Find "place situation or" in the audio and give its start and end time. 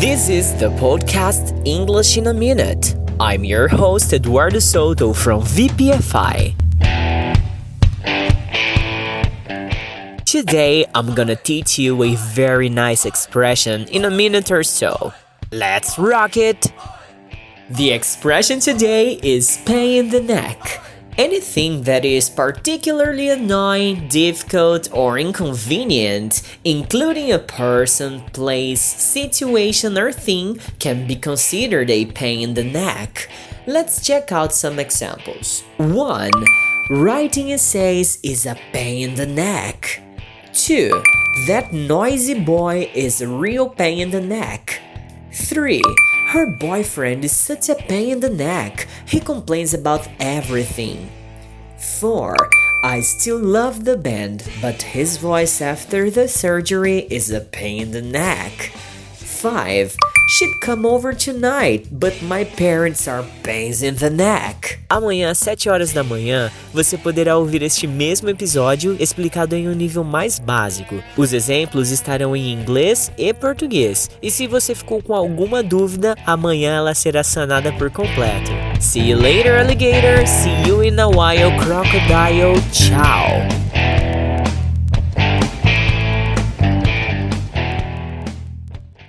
28.32-30.12